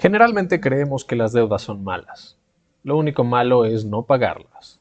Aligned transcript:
Generalmente 0.00 0.60
creemos 0.60 1.04
que 1.04 1.14
las 1.14 1.34
deudas 1.34 1.60
son 1.60 1.84
malas. 1.84 2.38
Lo 2.84 2.96
único 2.96 3.22
malo 3.22 3.66
es 3.66 3.84
no 3.84 4.04
pagarlas. 4.04 4.80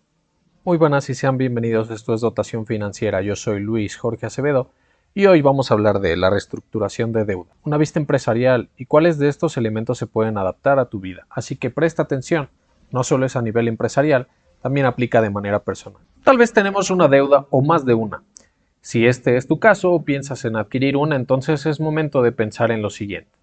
Muy 0.64 0.78
buenas 0.78 1.10
y 1.10 1.14
sean 1.14 1.38
bienvenidos. 1.38 1.92
Esto 1.92 2.14
es 2.14 2.22
Dotación 2.22 2.66
Financiera. 2.66 3.22
Yo 3.22 3.36
soy 3.36 3.60
Luis 3.60 3.98
Jorge 3.98 4.28
Acevedo 4.28 4.72
y 5.14 5.26
hoy 5.26 5.42
vamos 5.42 5.70
a 5.70 5.74
hablar 5.74 6.00
de 6.00 6.16
la 6.16 6.30
reestructuración 6.30 7.12
de 7.12 7.26
deuda, 7.26 7.52
una 7.66 7.76
vista 7.76 8.00
empresarial 8.00 8.70
y 8.78 8.86
cuáles 8.86 9.20
de 9.20 9.28
estos 9.28 9.58
elementos 9.58 9.98
se 9.98 10.08
pueden 10.08 10.38
adaptar 10.38 10.80
a 10.80 10.86
tu 10.86 11.02
vida. 11.02 11.28
Así 11.30 11.58
que 11.58 11.70
presta 11.70 12.04
atención. 12.04 12.48
No 12.90 13.04
solo 13.04 13.26
es 13.26 13.36
a 13.36 13.42
nivel 13.42 13.68
empresarial, 13.68 14.30
también 14.62 14.86
aplica 14.86 15.22
de 15.22 15.32
manera 15.32 15.66
personal. 15.66 16.02
Tal 16.24 16.38
vez 16.38 16.54
tenemos 16.54 16.92
una 16.92 17.10
deuda 17.10 17.46
o 17.50 17.62
más 17.62 17.84
de 17.84 17.94
una. 17.94 18.24
Si 18.80 19.06
este 19.06 19.36
es 19.36 19.48
tu 19.48 19.60
caso 19.60 19.92
o 19.92 20.06
piensas 20.06 20.46
en 20.46 20.56
adquirir 20.56 20.96
una, 20.96 21.18
entonces 21.18 21.66
es 21.66 21.82
momento 21.82 22.22
de 22.22 22.32
pensar 22.32 22.72
en 22.72 22.82
lo 22.82 22.90
siguiente. 22.90 23.39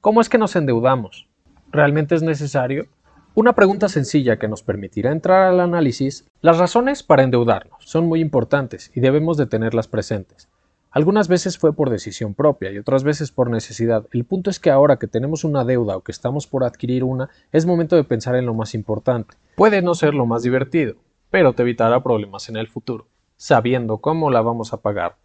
¿Cómo 0.00 0.22
es 0.22 0.30
que 0.30 0.38
nos 0.38 0.56
endeudamos? 0.56 1.28
¿Realmente 1.70 2.14
es 2.14 2.22
necesario? 2.22 2.86
Una 3.34 3.52
pregunta 3.52 3.86
sencilla 3.90 4.38
que 4.38 4.48
nos 4.48 4.62
permitirá 4.62 5.12
entrar 5.12 5.42
al 5.42 5.60
análisis. 5.60 6.26
Las 6.40 6.56
razones 6.56 7.02
para 7.02 7.22
endeudarnos 7.22 7.84
son 7.84 8.06
muy 8.06 8.22
importantes 8.22 8.90
y 8.94 9.00
debemos 9.00 9.36
de 9.36 9.44
tenerlas 9.44 9.88
presentes. 9.88 10.48
Algunas 10.90 11.28
veces 11.28 11.58
fue 11.58 11.74
por 11.74 11.90
decisión 11.90 12.32
propia 12.32 12.72
y 12.72 12.78
otras 12.78 13.04
veces 13.04 13.30
por 13.30 13.50
necesidad. 13.50 14.06
El 14.10 14.24
punto 14.24 14.48
es 14.48 14.58
que 14.58 14.70
ahora 14.70 14.96
que 14.96 15.06
tenemos 15.06 15.44
una 15.44 15.66
deuda 15.66 15.98
o 15.98 16.00
que 16.00 16.12
estamos 16.12 16.46
por 16.46 16.64
adquirir 16.64 17.04
una, 17.04 17.28
es 17.52 17.66
momento 17.66 17.94
de 17.94 18.04
pensar 18.04 18.36
en 18.36 18.46
lo 18.46 18.54
más 18.54 18.72
importante. 18.72 19.36
Puede 19.54 19.82
no 19.82 19.94
ser 19.94 20.14
lo 20.14 20.24
más 20.24 20.42
divertido, 20.42 20.94
pero 21.28 21.52
te 21.52 21.60
evitará 21.60 22.02
problemas 22.02 22.48
en 22.48 22.56
el 22.56 22.68
futuro, 22.68 23.06
sabiendo 23.36 23.98
cómo 23.98 24.30
la 24.30 24.40
vamos 24.40 24.72
a 24.72 24.78
pagar. 24.78 25.16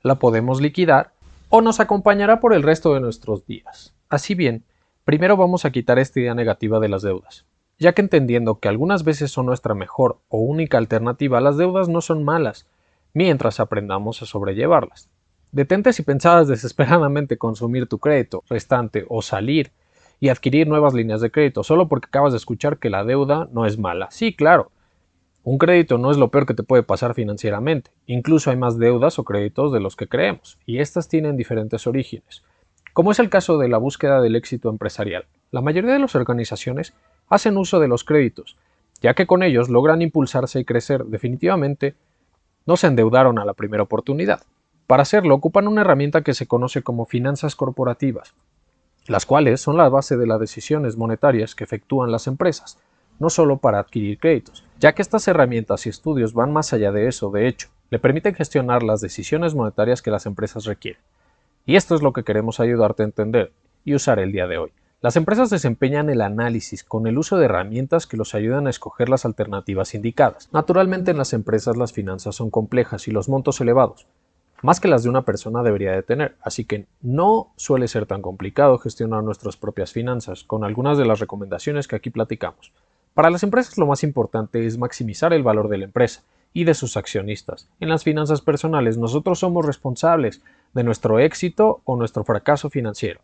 La 0.00 0.14
podemos 0.14 0.62
liquidar 0.62 1.12
o 1.50 1.60
nos 1.60 1.78
acompañará 1.78 2.40
por 2.40 2.54
el 2.54 2.62
resto 2.62 2.94
de 2.94 3.00
nuestros 3.00 3.44
días. 3.44 3.94
Así 4.14 4.36
bien, 4.36 4.62
primero 5.02 5.36
vamos 5.36 5.64
a 5.64 5.72
quitar 5.72 5.98
esta 5.98 6.20
idea 6.20 6.36
negativa 6.36 6.78
de 6.78 6.88
las 6.88 7.02
deudas, 7.02 7.46
ya 7.80 7.94
que 7.94 8.00
entendiendo 8.00 8.60
que 8.60 8.68
algunas 8.68 9.02
veces 9.02 9.32
son 9.32 9.46
nuestra 9.46 9.74
mejor 9.74 10.20
o 10.28 10.38
única 10.38 10.78
alternativa, 10.78 11.40
las 11.40 11.56
deudas 11.56 11.88
no 11.88 12.00
son 12.00 12.22
malas, 12.22 12.68
mientras 13.12 13.58
aprendamos 13.58 14.22
a 14.22 14.26
sobrellevarlas. 14.26 15.10
Detente 15.50 15.92
si 15.92 16.04
pensabas 16.04 16.46
desesperadamente 16.46 17.38
consumir 17.38 17.88
tu 17.88 17.98
crédito 17.98 18.44
restante 18.48 19.04
o 19.08 19.20
salir 19.20 19.72
y 20.20 20.28
adquirir 20.28 20.68
nuevas 20.68 20.94
líneas 20.94 21.20
de 21.20 21.32
crédito 21.32 21.64
solo 21.64 21.88
porque 21.88 22.06
acabas 22.06 22.32
de 22.32 22.38
escuchar 22.38 22.78
que 22.78 22.90
la 22.90 23.02
deuda 23.02 23.48
no 23.50 23.66
es 23.66 23.78
mala. 23.78 24.12
Sí, 24.12 24.32
claro. 24.32 24.70
Un 25.42 25.58
crédito 25.58 25.98
no 25.98 26.12
es 26.12 26.18
lo 26.18 26.30
peor 26.30 26.46
que 26.46 26.54
te 26.54 26.62
puede 26.62 26.84
pasar 26.84 27.14
financieramente. 27.14 27.90
Incluso 28.06 28.52
hay 28.52 28.56
más 28.56 28.78
deudas 28.78 29.18
o 29.18 29.24
créditos 29.24 29.72
de 29.72 29.80
los 29.80 29.96
que 29.96 30.06
creemos, 30.06 30.56
y 30.66 30.78
estas 30.78 31.08
tienen 31.08 31.36
diferentes 31.36 31.88
orígenes 31.88 32.44
como 32.94 33.10
es 33.10 33.18
el 33.18 33.28
caso 33.28 33.58
de 33.58 33.68
la 33.68 33.76
búsqueda 33.78 34.22
del 34.22 34.36
éxito 34.36 34.70
empresarial. 34.70 35.26
La 35.50 35.60
mayoría 35.60 35.92
de 35.92 35.98
las 35.98 36.14
organizaciones 36.14 36.94
hacen 37.28 37.56
uso 37.56 37.80
de 37.80 37.88
los 37.88 38.04
créditos, 38.04 38.56
ya 39.02 39.14
que 39.14 39.26
con 39.26 39.42
ellos 39.42 39.68
logran 39.68 40.00
impulsarse 40.00 40.60
y 40.60 40.64
crecer. 40.64 41.04
Definitivamente, 41.04 41.96
no 42.66 42.76
se 42.76 42.86
endeudaron 42.86 43.40
a 43.40 43.44
la 43.44 43.52
primera 43.52 43.82
oportunidad. 43.82 44.42
Para 44.86 45.02
hacerlo 45.02 45.34
ocupan 45.34 45.66
una 45.66 45.80
herramienta 45.80 46.22
que 46.22 46.34
se 46.34 46.46
conoce 46.46 46.82
como 46.82 47.04
finanzas 47.04 47.56
corporativas, 47.56 48.32
las 49.08 49.26
cuales 49.26 49.60
son 49.60 49.76
la 49.76 49.88
base 49.88 50.16
de 50.16 50.28
las 50.28 50.38
decisiones 50.38 50.96
monetarias 50.96 51.56
que 51.56 51.64
efectúan 51.64 52.12
las 52.12 52.28
empresas, 52.28 52.78
no 53.18 53.28
solo 53.28 53.58
para 53.58 53.80
adquirir 53.80 54.20
créditos, 54.20 54.64
ya 54.78 54.94
que 54.94 55.02
estas 55.02 55.26
herramientas 55.26 55.86
y 55.86 55.88
estudios 55.88 56.32
van 56.32 56.52
más 56.52 56.72
allá 56.72 56.92
de 56.92 57.08
eso, 57.08 57.30
de 57.30 57.48
hecho, 57.48 57.70
le 57.90 57.98
permiten 57.98 58.34
gestionar 58.34 58.84
las 58.84 59.00
decisiones 59.00 59.54
monetarias 59.54 60.00
que 60.00 60.12
las 60.12 60.26
empresas 60.26 60.64
requieren. 60.64 61.02
Y 61.66 61.76
esto 61.76 61.94
es 61.94 62.02
lo 62.02 62.12
que 62.12 62.24
queremos 62.24 62.60
ayudarte 62.60 63.02
a 63.02 63.06
entender 63.06 63.52
y 63.84 63.94
usar 63.94 64.18
el 64.18 64.32
día 64.32 64.46
de 64.46 64.58
hoy. 64.58 64.72
Las 65.00 65.16
empresas 65.16 65.50
desempeñan 65.50 66.10
el 66.10 66.20
análisis 66.20 66.84
con 66.84 67.06
el 67.06 67.18
uso 67.18 67.36
de 67.36 67.46
herramientas 67.46 68.06
que 68.06 68.16
los 68.16 68.34
ayudan 68.34 68.66
a 68.66 68.70
escoger 68.70 69.08
las 69.08 69.24
alternativas 69.24 69.94
indicadas. 69.94 70.48
Naturalmente 70.52 71.10
en 71.10 71.18
las 71.18 71.32
empresas 71.32 71.76
las 71.76 71.92
finanzas 71.92 72.34
son 72.34 72.50
complejas 72.50 73.08
y 73.08 73.10
los 73.10 73.28
montos 73.28 73.60
elevados, 73.60 74.06
más 74.62 74.80
que 74.80 74.88
las 74.88 75.02
de 75.02 75.10
una 75.10 75.26
persona 75.26 75.62
debería 75.62 75.92
de 75.92 76.02
tener, 76.02 76.36
así 76.40 76.64
que 76.64 76.86
no 77.02 77.52
suele 77.56 77.86
ser 77.86 78.06
tan 78.06 78.22
complicado 78.22 78.78
gestionar 78.78 79.22
nuestras 79.22 79.58
propias 79.58 79.92
finanzas 79.92 80.42
con 80.42 80.64
algunas 80.64 80.96
de 80.96 81.04
las 81.04 81.20
recomendaciones 81.20 81.86
que 81.86 81.96
aquí 81.96 82.08
platicamos. 82.08 82.72
Para 83.12 83.28
las 83.28 83.42
empresas 83.42 83.76
lo 83.76 83.86
más 83.86 84.02
importante 84.02 84.66
es 84.66 84.78
maximizar 84.78 85.34
el 85.34 85.42
valor 85.42 85.68
de 85.68 85.78
la 85.78 85.84
empresa 85.84 86.22
y 86.54 86.64
de 86.64 86.72
sus 86.72 86.96
accionistas. 86.96 87.68
En 87.80 87.90
las 87.90 88.04
finanzas 88.04 88.40
personales 88.40 88.96
nosotros 88.96 89.40
somos 89.40 89.66
responsables 89.66 90.40
de 90.72 90.84
nuestro 90.84 91.18
éxito 91.18 91.82
o 91.84 91.96
nuestro 91.96 92.24
fracaso 92.24 92.70
financiero. 92.70 93.20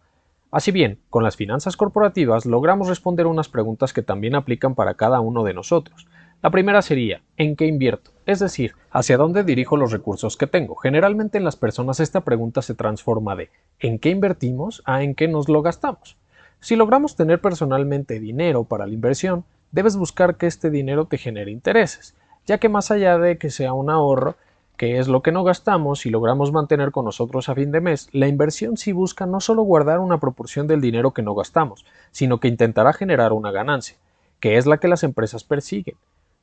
Así 0.51 0.73
bien, 0.73 0.99
con 1.11 1.23
las 1.23 1.37
finanzas 1.37 1.77
corporativas 1.77 2.45
logramos 2.45 2.89
responder 2.89 3.27
unas 3.27 3.49
preguntas 3.49 3.93
que 3.93 4.03
también 4.03 4.35
aplican 4.35 4.75
para 4.75 4.95
cada 4.95 5.21
uno 5.21 5.45
de 5.45 5.55
nosotros. 5.55 6.09
La 6.43 6.51
primera 6.51 6.83
sería, 6.83 7.23
¿en 7.37 7.55
qué 7.55 7.67
invierto? 7.67 8.11
Es 8.27 8.41
decir, 8.41 8.75
¿hacia 8.91 9.17
dónde 9.17 9.45
dirijo 9.45 9.77
los 9.77 9.93
recursos 9.93 10.37
que 10.37 10.49
tengo? 10.49 10.75
Generalmente 10.75 11.39
en 11.39 11.45
las 11.45 11.55
personas 11.55 12.01
esta 12.01 12.23
pregunta 12.23 12.63
se 12.63 12.75
transforma 12.75 13.37
de 13.37 13.51
¿en 13.79 13.99
qué 13.99 14.11
invertimos? 14.11 14.83
a 14.87 15.03
¿en 15.05 15.15
qué 15.15 15.29
nos 15.29 15.49
lo 15.49 15.63
gastamos? 15.63 16.17
Si 16.59 16.77
logramos 16.77 17.15
tener 17.15 17.41
personalmente 17.41 18.19
dinero 18.19 18.65
para 18.65 18.87
la 18.87 18.95
inversión, 18.95 19.45
debes 19.71 19.97
buscar 19.97 20.37
que 20.37 20.47
este 20.47 20.71
dinero 20.71 21.05
te 21.05 21.19
genere 21.19 21.53
intereses, 21.53 22.17
ya 22.47 22.59
que 22.59 22.69
más 22.69 22.91
allá 22.91 23.19
de 23.19 23.39
que 23.39 23.51
sea 23.51 23.73
un 23.73 23.91
ahorro, 23.91 24.37
que 24.77 24.99
es 24.99 25.09
lo 25.09 25.23
que 25.23 25.31
no 25.31 25.45
gastamos 25.45 26.07
y 26.07 26.11
logramos 26.11 26.53
mantener 26.53 26.91
con 26.91 27.05
nosotros 27.05 27.49
a 27.49 27.55
fin 27.55 27.71
de 27.71 27.83
mes, 27.83 28.09
la 28.13 28.29
inversión 28.29 28.79
sí 28.79 28.93
busca 28.93 29.27
no 29.27 29.41
solo 29.41 29.63
guardar 29.63 29.99
una 30.01 30.19
proporción 30.19 30.67
del 30.67 30.81
dinero 30.81 31.13
que 31.13 31.21
no 31.21 31.35
gastamos, 31.35 31.85
sino 32.13 32.41
que 32.41 32.49
intentará 32.49 32.95
generar 32.95 33.35
una 33.35 33.51
ganancia, 33.51 33.99
que 34.41 34.57
es 34.57 34.67
la 34.67 34.79
que 34.79 34.89
las 34.89 35.03
empresas 35.03 35.45
persiguen. 35.45 35.97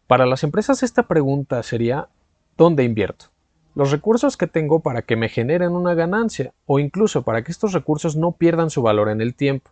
Para 0.05 0.27
las 0.27 0.43
empresas 0.43 0.83
esta 0.83 1.07
pregunta 1.07 1.63
sería 1.63 2.09
¿dónde 2.57 2.83
invierto? 2.83 3.25
Los 3.73 3.91
recursos 3.91 4.37
que 4.37 4.47
tengo 4.47 4.81
para 4.81 5.01
que 5.01 5.15
me 5.15 5.29
generen 5.29 5.71
una 5.71 5.95
ganancia 5.95 6.53
o 6.65 6.79
incluso 6.79 7.23
para 7.23 7.43
que 7.43 7.51
estos 7.51 7.73
recursos 7.73 8.15
no 8.15 8.33
pierdan 8.33 8.69
su 8.69 8.81
valor 8.81 9.09
en 9.09 9.21
el 9.21 9.35
tiempo. 9.35 9.71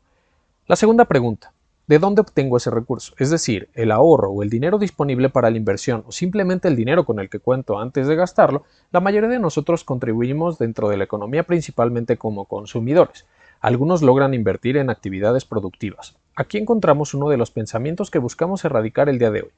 La 0.68 0.76
segunda 0.76 1.06
pregunta, 1.06 1.54
¿De 1.88 2.00
dónde 2.00 2.22
obtengo 2.22 2.58
ese 2.58 2.72
recurso? 2.72 3.14
Es 3.20 3.30
decir, 3.30 3.70
el 3.76 3.92
ahorro 3.92 4.32
o 4.32 4.42
el 4.42 4.50
dinero 4.50 4.80
disponible 4.80 5.30
para 5.30 5.52
la 5.52 5.58
inversión 5.58 6.04
o 6.08 6.12
simplemente 6.12 6.68
el 6.68 6.76
dinero 6.76 7.06
con 7.06 7.20
el 7.20 7.30
que 7.30 7.38
cuento 7.38 7.78
antes 7.78 8.08
de 8.08 8.16
gastarlo, 8.16 8.64
la 8.92 9.02
mayoría 9.02 9.30
de 9.30 9.38
nosotros 9.38 9.84
contribuimos 9.84 10.58
dentro 10.58 10.90
de 10.90 10.98
la 10.98 11.04
economía 11.04 11.44
principalmente 11.44 12.18
como 12.18 12.46
consumidores. 12.46 13.28
Algunos 13.62 14.02
logran 14.02 14.34
invertir 14.34 14.78
en 14.78 14.90
actividades 14.90 15.46
productivas. 15.46 16.16
Aquí 16.36 16.58
encontramos 16.58 17.14
uno 17.14 17.30
de 17.30 17.38
los 17.38 17.52
pensamientos 17.52 18.10
que 18.10 18.18
buscamos 18.18 18.66
erradicar 18.66 19.08
el 19.08 19.20
día 19.20 19.30
de 19.30 19.44
hoy. 19.44 19.52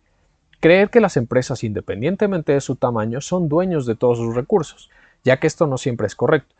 Creer 0.60 0.90
que 0.90 1.00
las 1.00 1.16
empresas, 1.16 1.64
independientemente 1.64 2.52
de 2.52 2.62
su 2.62 2.76
tamaño, 2.76 3.22
son 3.22 3.48
dueños 3.48 3.86
de 3.86 3.96
todos 3.96 4.18
sus 4.18 4.36
recursos, 4.36 4.90
ya 5.24 5.40
que 5.40 5.48
esto 5.48 5.66
no 5.66 5.78
siempre 5.78 6.08
es 6.08 6.16
correcto. 6.16 6.56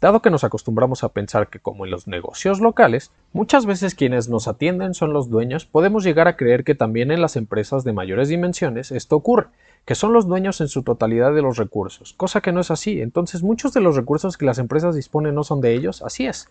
Dado 0.00 0.22
que 0.22 0.30
nos 0.30 0.44
acostumbramos 0.44 1.04
a 1.04 1.10
pensar 1.10 1.48
que 1.48 1.58
como 1.58 1.84
en 1.84 1.90
los 1.90 2.06
negocios 2.06 2.60
locales, 2.60 3.10
muchas 3.34 3.66
veces 3.66 3.94
quienes 3.94 4.30
nos 4.30 4.48
atienden 4.48 4.94
son 4.94 5.12
los 5.12 5.28
dueños, 5.28 5.66
podemos 5.66 6.04
llegar 6.04 6.26
a 6.26 6.36
creer 6.36 6.64
que 6.64 6.74
también 6.74 7.10
en 7.10 7.20
las 7.20 7.36
empresas 7.36 7.84
de 7.84 7.92
mayores 7.92 8.30
dimensiones 8.30 8.92
esto 8.92 9.16
ocurre, 9.16 9.48
que 9.84 9.94
son 9.94 10.14
los 10.14 10.26
dueños 10.26 10.62
en 10.62 10.68
su 10.68 10.82
totalidad 10.82 11.34
de 11.34 11.42
los 11.42 11.58
recursos, 11.58 12.14
cosa 12.14 12.40
que 12.40 12.50
no 12.50 12.60
es 12.60 12.70
así, 12.70 13.02
entonces 13.02 13.42
muchos 13.42 13.74
de 13.74 13.82
los 13.82 13.94
recursos 13.94 14.38
que 14.38 14.46
las 14.46 14.58
empresas 14.58 14.94
disponen 14.94 15.34
no 15.34 15.44
son 15.44 15.60
de 15.60 15.74
ellos, 15.74 16.00
así 16.00 16.26
es. 16.26 16.48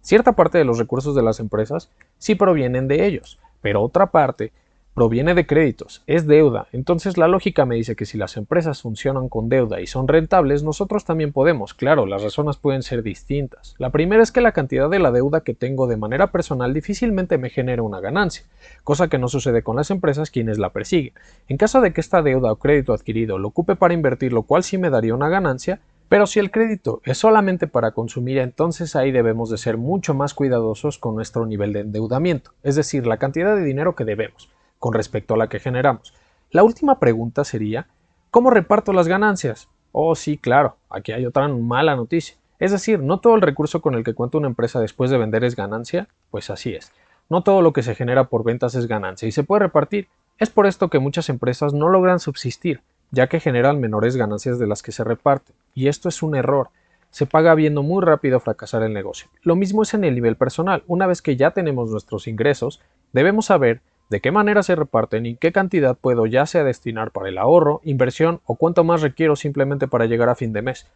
Cierta 0.00 0.32
parte 0.32 0.56
de 0.56 0.64
los 0.64 0.78
recursos 0.78 1.14
de 1.14 1.22
las 1.22 1.40
empresas 1.40 1.90
sí 2.16 2.36
provienen 2.36 2.88
de 2.88 3.06
ellos, 3.06 3.38
pero 3.60 3.82
otra 3.82 4.06
parte 4.06 4.50
proviene 4.98 5.36
de 5.36 5.46
créditos, 5.46 6.02
es 6.08 6.26
deuda. 6.26 6.66
Entonces 6.72 7.18
la 7.18 7.28
lógica 7.28 7.64
me 7.64 7.76
dice 7.76 7.94
que 7.94 8.04
si 8.04 8.18
las 8.18 8.36
empresas 8.36 8.82
funcionan 8.82 9.28
con 9.28 9.48
deuda 9.48 9.80
y 9.80 9.86
son 9.86 10.08
rentables, 10.08 10.64
nosotros 10.64 11.04
también 11.04 11.32
podemos. 11.32 11.72
Claro, 11.72 12.04
las 12.04 12.24
razones 12.24 12.56
pueden 12.56 12.82
ser 12.82 13.04
distintas. 13.04 13.76
La 13.78 13.90
primera 13.90 14.24
es 14.24 14.32
que 14.32 14.40
la 14.40 14.50
cantidad 14.50 14.90
de 14.90 14.98
la 14.98 15.12
deuda 15.12 15.42
que 15.42 15.54
tengo 15.54 15.86
de 15.86 15.96
manera 15.96 16.32
personal 16.32 16.74
difícilmente 16.74 17.38
me 17.38 17.48
genera 17.48 17.84
una 17.84 18.00
ganancia, 18.00 18.44
cosa 18.82 19.06
que 19.06 19.18
no 19.18 19.28
sucede 19.28 19.62
con 19.62 19.76
las 19.76 19.92
empresas 19.92 20.32
quienes 20.32 20.58
la 20.58 20.70
persiguen. 20.70 21.12
En 21.46 21.58
caso 21.58 21.80
de 21.80 21.92
que 21.92 22.00
esta 22.00 22.20
deuda 22.20 22.50
o 22.50 22.56
crédito 22.56 22.92
adquirido 22.92 23.38
lo 23.38 23.46
ocupe 23.46 23.76
para 23.76 23.94
invertir, 23.94 24.32
lo 24.32 24.42
cual 24.42 24.64
sí 24.64 24.78
me 24.78 24.90
daría 24.90 25.14
una 25.14 25.28
ganancia, 25.28 25.78
pero 26.08 26.26
si 26.26 26.40
el 26.40 26.50
crédito 26.50 27.02
es 27.04 27.18
solamente 27.18 27.68
para 27.68 27.92
consumir, 27.92 28.38
entonces 28.38 28.96
ahí 28.96 29.12
debemos 29.12 29.48
de 29.48 29.58
ser 29.58 29.76
mucho 29.76 30.12
más 30.12 30.34
cuidadosos 30.34 30.98
con 30.98 31.14
nuestro 31.14 31.46
nivel 31.46 31.72
de 31.72 31.80
endeudamiento, 31.82 32.50
es 32.64 32.74
decir, 32.74 33.06
la 33.06 33.18
cantidad 33.18 33.54
de 33.54 33.62
dinero 33.62 33.94
que 33.94 34.04
debemos 34.04 34.48
con 34.78 34.94
respecto 34.94 35.34
a 35.34 35.36
la 35.36 35.48
que 35.48 35.60
generamos. 35.60 36.14
La 36.50 36.62
última 36.62 36.98
pregunta 36.98 37.44
sería, 37.44 37.88
¿cómo 38.30 38.50
reparto 38.50 38.92
las 38.92 39.08
ganancias? 39.08 39.68
Oh, 39.92 40.14
sí, 40.14 40.38
claro, 40.38 40.76
aquí 40.90 41.12
hay 41.12 41.26
otra 41.26 41.48
mala 41.48 41.96
noticia. 41.96 42.36
Es 42.58 42.72
decir, 42.72 43.00
no 43.00 43.20
todo 43.20 43.34
el 43.34 43.42
recurso 43.42 43.80
con 43.80 43.94
el 43.94 44.04
que 44.04 44.14
cuenta 44.14 44.38
una 44.38 44.48
empresa 44.48 44.80
después 44.80 45.10
de 45.10 45.18
vender 45.18 45.44
es 45.44 45.54
ganancia, 45.54 46.08
pues 46.30 46.50
así 46.50 46.74
es. 46.74 46.92
No 47.28 47.42
todo 47.42 47.62
lo 47.62 47.72
que 47.72 47.82
se 47.82 47.94
genera 47.94 48.24
por 48.24 48.44
ventas 48.44 48.74
es 48.74 48.88
ganancia 48.88 49.28
y 49.28 49.32
se 49.32 49.44
puede 49.44 49.60
repartir. 49.60 50.08
Es 50.38 50.50
por 50.50 50.66
esto 50.66 50.88
que 50.88 50.98
muchas 50.98 51.28
empresas 51.28 51.74
no 51.74 51.88
logran 51.88 52.20
subsistir, 52.20 52.80
ya 53.10 53.28
que 53.28 53.40
generan 53.40 53.80
menores 53.80 54.16
ganancias 54.16 54.58
de 54.58 54.66
las 54.66 54.82
que 54.82 54.92
se 54.92 55.04
reparten. 55.04 55.54
Y 55.74 55.88
esto 55.88 56.08
es 56.08 56.22
un 56.22 56.34
error. 56.34 56.70
se 57.10 57.26
paga 57.26 57.54
viendo 57.54 57.82
muy 57.82 58.04
rápido 58.04 58.38
fracasar 58.38 58.82
el 58.82 58.92
negocio. 58.92 59.28
Lo 59.42 59.56
mismo 59.56 59.82
es 59.82 59.94
en 59.94 60.04
el 60.04 60.14
nivel 60.14 60.36
personal. 60.36 60.82
Una 60.86 61.06
vez 61.06 61.22
que 61.22 61.36
ya 61.36 61.52
tenemos 61.52 61.90
nuestros 61.90 62.28
ingresos, 62.28 62.80
debemos 63.12 63.46
saber 63.46 63.80
de 64.08 64.20
qué 64.20 64.30
manera 64.30 64.62
se 64.62 64.74
reparten 64.74 65.26
y 65.26 65.36
qué 65.36 65.52
cantidad 65.52 65.96
puedo 65.96 66.26
ya 66.26 66.46
sea 66.46 66.64
destinar 66.64 67.10
para 67.10 67.28
el 67.28 67.38
ahorro, 67.38 67.80
inversión 67.84 68.40
o 68.46 68.54
cuánto 68.56 68.84
más 68.84 69.02
requiero 69.02 69.36
simplemente 69.36 69.88
para 69.88 70.06
llegar 70.06 70.28
a 70.28 70.34
fin 70.34 70.52
de 70.52 70.62
mes. 70.62 70.86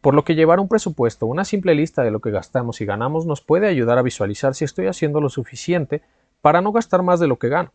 Por 0.00 0.14
lo 0.14 0.24
que 0.24 0.34
llevar 0.34 0.60
un 0.60 0.68
presupuesto, 0.68 1.26
una 1.26 1.44
simple 1.44 1.74
lista 1.74 2.02
de 2.02 2.10
lo 2.10 2.20
que 2.20 2.30
gastamos 2.30 2.80
y 2.80 2.86
ganamos 2.86 3.26
nos 3.26 3.40
puede 3.40 3.66
ayudar 3.66 3.98
a 3.98 4.02
visualizar 4.02 4.54
si 4.54 4.64
estoy 4.64 4.86
haciendo 4.86 5.20
lo 5.20 5.28
suficiente 5.28 6.02
para 6.40 6.60
no 6.60 6.72
gastar 6.72 7.02
más 7.02 7.20
de 7.20 7.26
lo 7.26 7.38
que 7.38 7.48
gano. 7.48 7.72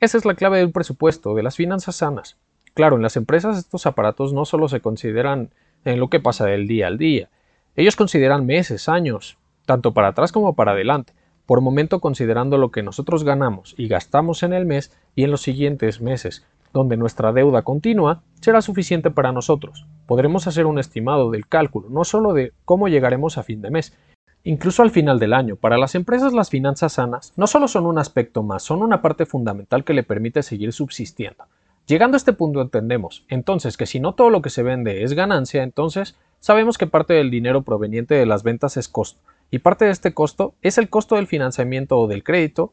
Esa 0.00 0.16
es 0.18 0.24
la 0.24 0.34
clave 0.34 0.58
de 0.58 0.64
un 0.64 0.72
presupuesto, 0.72 1.34
de 1.34 1.42
las 1.42 1.56
finanzas 1.56 1.96
sanas. 1.96 2.36
Claro, 2.74 2.96
en 2.96 3.02
las 3.02 3.16
empresas 3.16 3.58
estos 3.58 3.86
aparatos 3.86 4.32
no 4.32 4.44
solo 4.44 4.68
se 4.68 4.80
consideran 4.80 5.50
en 5.84 6.00
lo 6.00 6.08
que 6.08 6.20
pasa 6.20 6.46
del 6.46 6.66
día 6.66 6.86
al 6.86 6.98
día, 6.98 7.30
ellos 7.76 7.94
consideran 7.94 8.46
meses, 8.46 8.88
años, 8.88 9.36
tanto 9.66 9.92
para 9.92 10.08
atrás 10.08 10.32
como 10.32 10.54
para 10.54 10.72
adelante, 10.72 11.12
por 11.46 11.60
momento 11.60 12.00
considerando 12.00 12.58
lo 12.58 12.70
que 12.70 12.82
nosotros 12.82 13.24
ganamos 13.24 13.74
y 13.78 13.88
gastamos 13.88 14.42
en 14.42 14.52
el 14.52 14.66
mes 14.66 14.92
y 15.14 15.24
en 15.24 15.30
los 15.30 15.42
siguientes 15.42 16.00
meses, 16.00 16.44
donde 16.72 16.96
nuestra 16.96 17.32
deuda 17.32 17.62
continua 17.62 18.22
será 18.40 18.60
suficiente 18.60 19.10
para 19.10 19.32
nosotros. 19.32 19.86
Podremos 20.06 20.46
hacer 20.46 20.66
un 20.66 20.78
estimado 20.78 21.30
del 21.30 21.46
cálculo, 21.46 21.88
no 21.88 22.04
solo 22.04 22.32
de 22.32 22.52
cómo 22.64 22.88
llegaremos 22.88 23.38
a 23.38 23.42
fin 23.42 23.62
de 23.62 23.70
mes, 23.70 23.96
incluso 24.44 24.82
al 24.82 24.90
final 24.90 25.18
del 25.18 25.32
año. 25.32 25.56
Para 25.56 25.78
las 25.78 25.94
empresas 25.94 26.32
las 26.32 26.50
finanzas 26.50 26.94
sanas 26.94 27.32
no 27.36 27.46
solo 27.46 27.68
son 27.68 27.86
un 27.86 27.98
aspecto 27.98 28.42
más, 28.42 28.62
son 28.62 28.82
una 28.82 29.00
parte 29.00 29.24
fundamental 29.24 29.84
que 29.84 29.94
le 29.94 30.02
permite 30.02 30.42
seguir 30.42 30.72
subsistiendo. 30.72 31.44
Llegando 31.86 32.16
a 32.16 32.18
este 32.18 32.32
punto 32.32 32.60
entendemos, 32.60 33.24
entonces, 33.28 33.76
que 33.76 33.86
si 33.86 34.00
no 34.00 34.14
todo 34.14 34.28
lo 34.28 34.42
que 34.42 34.50
se 34.50 34.64
vende 34.64 35.04
es 35.04 35.12
ganancia, 35.12 35.62
entonces 35.62 36.16
sabemos 36.40 36.78
que 36.78 36.88
parte 36.88 37.14
del 37.14 37.30
dinero 37.30 37.62
proveniente 37.62 38.16
de 38.16 38.26
las 38.26 38.42
ventas 38.42 38.76
es 38.76 38.88
costo, 38.88 39.20
y 39.50 39.58
parte 39.60 39.84
de 39.84 39.90
este 39.90 40.14
costo 40.14 40.54
es 40.62 40.78
el 40.78 40.88
costo 40.88 41.16
del 41.16 41.26
financiamiento 41.26 41.98
o 41.98 42.08
del 42.08 42.24
crédito, 42.24 42.72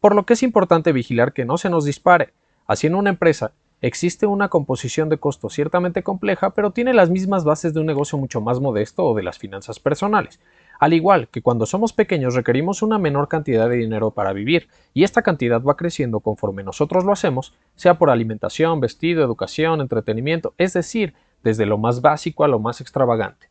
por 0.00 0.14
lo 0.14 0.26
que 0.26 0.34
es 0.34 0.42
importante 0.42 0.92
vigilar 0.92 1.32
que 1.32 1.44
no 1.44 1.58
se 1.58 1.70
nos 1.70 1.84
dispare. 1.84 2.32
Así 2.66 2.86
en 2.86 2.94
una 2.94 3.10
empresa 3.10 3.52
existe 3.80 4.26
una 4.26 4.48
composición 4.48 5.10
de 5.10 5.18
costos 5.18 5.52
ciertamente 5.52 6.02
compleja, 6.02 6.50
pero 6.50 6.70
tiene 6.70 6.94
las 6.94 7.10
mismas 7.10 7.44
bases 7.44 7.74
de 7.74 7.80
un 7.80 7.86
negocio 7.86 8.18
mucho 8.18 8.40
más 8.40 8.60
modesto 8.60 9.04
o 9.04 9.14
de 9.14 9.22
las 9.22 9.38
finanzas 9.38 9.78
personales. 9.78 10.40
Al 10.80 10.94
igual 10.94 11.28
que 11.28 11.42
cuando 11.42 11.66
somos 11.66 11.92
pequeños 11.92 12.34
requerimos 12.34 12.82
una 12.82 12.98
menor 12.98 13.28
cantidad 13.28 13.68
de 13.68 13.76
dinero 13.76 14.10
para 14.10 14.32
vivir, 14.32 14.68
y 14.92 15.04
esta 15.04 15.22
cantidad 15.22 15.62
va 15.62 15.76
creciendo 15.76 16.20
conforme 16.20 16.64
nosotros 16.64 17.04
lo 17.04 17.12
hacemos, 17.12 17.54
sea 17.76 17.98
por 17.98 18.10
alimentación, 18.10 18.80
vestido, 18.80 19.22
educación, 19.22 19.80
entretenimiento, 19.80 20.54
es 20.58 20.72
decir, 20.72 21.14
desde 21.42 21.66
lo 21.66 21.78
más 21.78 22.00
básico 22.00 22.44
a 22.44 22.48
lo 22.48 22.58
más 22.58 22.80
extravagante. 22.80 23.48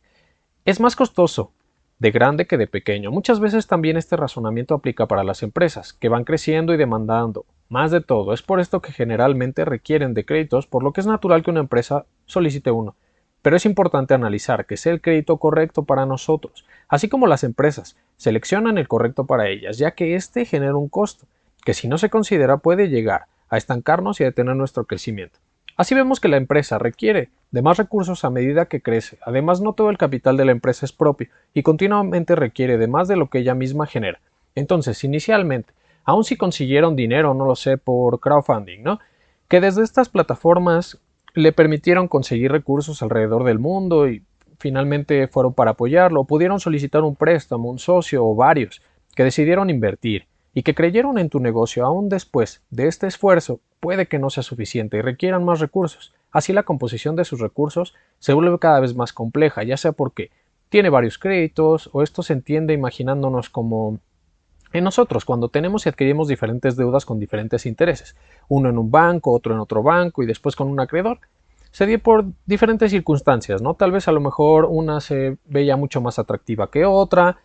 Es 0.64 0.80
más 0.80 0.96
costoso 0.96 1.52
de 1.98 2.10
grande 2.10 2.46
que 2.46 2.58
de 2.58 2.66
pequeño. 2.66 3.10
Muchas 3.10 3.40
veces 3.40 3.66
también 3.66 3.96
este 3.96 4.16
razonamiento 4.16 4.74
aplica 4.74 5.06
para 5.06 5.24
las 5.24 5.42
empresas, 5.42 5.92
que 5.92 6.08
van 6.08 6.24
creciendo 6.24 6.74
y 6.74 6.76
demandando 6.76 7.46
más 7.68 7.90
de 7.90 8.00
todo. 8.00 8.32
Es 8.32 8.42
por 8.42 8.60
esto 8.60 8.82
que 8.82 8.92
generalmente 8.92 9.64
requieren 9.64 10.14
de 10.14 10.24
créditos, 10.24 10.66
por 10.66 10.82
lo 10.82 10.92
que 10.92 11.00
es 11.00 11.06
natural 11.06 11.42
que 11.42 11.50
una 11.50 11.60
empresa 11.60 12.06
solicite 12.26 12.70
uno. 12.70 12.94
Pero 13.42 13.56
es 13.56 13.66
importante 13.66 14.14
analizar 14.14 14.66
que 14.66 14.76
sea 14.76 14.92
el 14.92 15.00
crédito 15.00 15.36
correcto 15.36 15.84
para 15.84 16.06
nosotros, 16.06 16.64
así 16.88 17.08
como 17.08 17.26
las 17.26 17.44
empresas 17.44 17.96
seleccionan 18.16 18.78
el 18.78 18.88
correcto 18.88 19.26
para 19.26 19.48
ellas, 19.48 19.76
ya 19.76 19.92
que 19.92 20.14
éste 20.14 20.44
genera 20.46 20.76
un 20.76 20.88
costo, 20.88 21.26
que 21.64 21.74
si 21.74 21.88
no 21.88 21.98
se 21.98 22.10
considera 22.10 22.58
puede 22.58 22.88
llegar 22.88 23.26
a 23.48 23.56
estancarnos 23.56 24.20
y 24.20 24.24
a 24.24 24.26
detener 24.26 24.56
nuestro 24.56 24.84
crecimiento. 24.86 25.38
Así 25.76 25.94
vemos 25.94 26.20
que 26.20 26.28
la 26.28 26.36
empresa 26.36 26.78
requiere 26.78 27.30
de 27.50 27.62
más 27.62 27.78
recursos 27.78 28.24
a 28.24 28.30
medida 28.30 28.66
que 28.66 28.80
crece. 28.80 29.18
Además, 29.24 29.60
no 29.60 29.72
todo 29.72 29.90
el 29.90 29.98
capital 29.98 30.36
de 30.36 30.44
la 30.44 30.52
empresa 30.52 30.86
es 30.86 30.92
propio 30.92 31.28
y 31.52 31.62
continuamente 31.62 32.36
requiere 32.36 32.78
de 32.78 32.86
más 32.86 33.08
de 33.08 33.16
lo 33.16 33.28
que 33.28 33.38
ella 33.38 33.54
misma 33.54 33.86
genera. 33.86 34.20
Entonces, 34.54 35.02
inicialmente, 35.02 35.72
aun 36.04 36.22
si 36.22 36.36
consiguieron 36.36 36.94
dinero, 36.94 37.34
no 37.34 37.44
lo 37.44 37.56
sé, 37.56 37.76
por 37.76 38.20
crowdfunding, 38.20 38.82
¿no? 38.82 39.00
Que 39.48 39.60
desde 39.60 39.82
estas 39.82 40.08
plataformas 40.08 40.98
le 41.34 41.52
permitieron 41.52 42.06
conseguir 42.06 42.52
recursos 42.52 43.02
alrededor 43.02 43.42
del 43.42 43.58
mundo 43.58 44.08
y 44.08 44.22
finalmente 44.58 45.26
fueron 45.26 45.54
para 45.54 45.72
apoyarlo, 45.72 46.24
pudieron 46.24 46.60
solicitar 46.60 47.02
un 47.02 47.16
préstamo, 47.16 47.68
un 47.68 47.80
socio 47.80 48.24
o 48.24 48.36
varios 48.36 48.80
que 49.16 49.24
decidieron 49.24 49.70
invertir 49.70 50.26
y 50.54 50.62
que 50.62 50.74
creyeron 50.74 51.18
en 51.18 51.28
tu 51.28 51.40
negocio 51.40 51.84
aún 51.84 52.08
después 52.08 52.62
de 52.70 52.86
este 52.86 53.08
esfuerzo 53.08 53.60
puede 53.80 54.06
que 54.06 54.20
no 54.20 54.30
sea 54.30 54.44
suficiente 54.44 54.96
y 54.96 55.00
requieran 55.02 55.44
más 55.44 55.60
recursos. 55.60 56.14
Así 56.30 56.52
la 56.52 56.62
composición 56.62 57.16
de 57.16 57.24
sus 57.24 57.40
recursos 57.40 57.94
se 58.20 58.32
vuelve 58.32 58.58
cada 58.58 58.80
vez 58.80 58.94
más 58.94 59.12
compleja, 59.12 59.64
ya 59.64 59.76
sea 59.76 59.92
porque 59.92 60.30
tiene 60.68 60.90
varios 60.90 61.18
créditos 61.18 61.90
o 61.92 62.02
esto 62.02 62.22
se 62.22 62.32
entiende 62.32 62.72
imaginándonos 62.72 63.50
como 63.50 63.98
en 64.72 64.84
nosotros 64.84 65.24
cuando 65.24 65.48
tenemos 65.48 65.86
y 65.86 65.88
adquirimos 65.88 66.26
diferentes 66.26 66.76
deudas 66.76 67.04
con 67.04 67.20
diferentes 67.20 67.66
intereses, 67.66 68.16
uno 68.48 68.68
en 68.68 68.78
un 68.78 68.90
banco, 68.90 69.32
otro 69.32 69.54
en 69.54 69.60
otro 69.60 69.82
banco 69.82 70.22
y 70.22 70.26
después 70.26 70.56
con 70.56 70.68
un 70.68 70.80
acreedor. 70.80 71.20
Se 71.70 71.86
dio 71.86 72.00
por 72.00 72.24
diferentes 72.46 72.90
circunstancias, 72.90 73.60
¿no? 73.60 73.74
Tal 73.74 73.92
vez 73.92 74.06
a 74.06 74.12
lo 74.12 74.20
mejor 74.20 74.66
una 74.68 75.00
se 75.00 75.38
veía 75.44 75.76
mucho 75.76 76.00
más 76.00 76.18
atractiva 76.18 76.70
que 76.70 76.84
otra, 76.84 77.38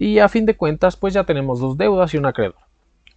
y 0.00 0.18
a 0.18 0.30
fin 0.30 0.46
de 0.46 0.56
cuentas 0.56 0.96
pues 0.96 1.12
ya 1.12 1.24
tenemos 1.24 1.60
dos 1.60 1.76
deudas 1.76 2.14
y 2.14 2.16
un 2.16 2.24
acreedor. 2.24 2.56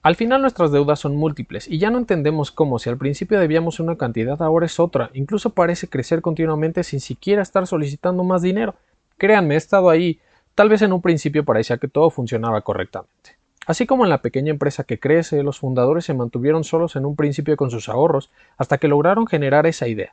Al 0.02 0.18
final 0.18 0.42
nuestras 0.42 0.74
deudas 0.74 1.00
son 1.00 1.16
múltiples 1.16 1.66
y 1.70 1.78
ya 1.78 1.90
no 1.90 1.98
entendemos 1.98 2.52
cómo 2.52 2.78
si 2.78 2.90
al 2.90 2.98
principio 2.98 3.40
debíamos 3.40 3.80
una 3.80 3.96
cantidad 3.96 4.42
ahora 4.42 4.66
es 4.66 4.82
otra, 4.82 5.10
incluso 5.14 5.52
parece 5.52 5.88
crecer 5.88 6.22
continuamente 6.22 6.84
sin 6.84 7.00
siquiera 7.00 7.42
estar 7.42 7.66
solicitando 7.68 8.26
más 8.26 8.42
dinero. 8.42 8.76
Créanme, 9.18 9.54
he 9.54 9.58
estado 9.58 9.90
ahí, 9.90 10.20
tal 10.56 10.68
vez 10.68 10.82
en 10.82 10.92
un 10.92 11.02
principio 11.02 11.46
parecía 11.46 11.78
que 11.78 11.88
todo 11.88 12.10
funcionaba 12.10 12.60
correctamente. 12.60 13.38
Así 13.66 13.86
como 13.86 14.04
en 14.04 14.10
la 14.10 14.22
pequeña 14.22 14.52
empresa 14.52 14.84
que 14.84 15.00
crece, 15.00 15.42
los 15.42 15.60
fundadores 15.60 16.04
se 16.04 16.14
mantuvieron 16.14 16.66
solos 16.66 16.98
en 16.98 17.06
un 17.06 17.16
principio 17.16 17.56
con 17.56 17.72
sus 17.72 17.88
ahorros 17.88 18.30
hasta 18.58 18.78
que 18.78 18.90
lograron 18.90 19.26
generar 19.26 19.68
esa 19.68 19.88
idea. 19.88 20.12